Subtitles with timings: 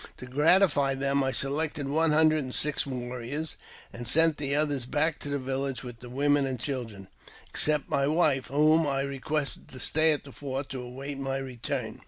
[0.17, 3.55] To gratify them, I select one hundred and six warriors,
[3.93, 7.07] and sent the others back to the village with the women and children,
[7.47, 11.99] except my wife, whom I requested to' stay at the fort to await my return.